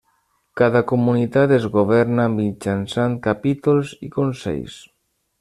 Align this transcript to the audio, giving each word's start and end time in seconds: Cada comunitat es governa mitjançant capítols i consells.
Cada 0.59 0.79
comunitat 0.91 1.53
es 1.57 1.67
governa 1.75 2.25
mitjançant 2.39 3.19
capítols 3.29 3.93
i 4.09 4.11
consells. 4.19 4.81